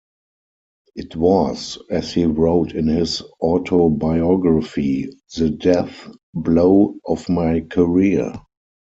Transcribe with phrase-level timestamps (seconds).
[0.95, 8.33] It was as he wrote in his autobiography "the death blow of my career".